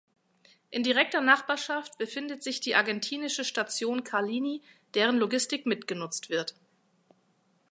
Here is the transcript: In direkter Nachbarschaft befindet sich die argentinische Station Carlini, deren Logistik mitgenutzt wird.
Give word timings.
In 0.71 0.81
direkter 0.81 1.21
Nachbarschaft 1.21 1.99
befindet 1.99 2.41
sich 2.41 2.59
die 2.59 2.73
argentinische 2.73 3.45
Station 3.45 4.03
Carlini, 4.03 4.63
deren 4.95 5.17
Logistik 5.17 5.67
mitgenutzt 5.67 6.31
wird. 6.31 6.55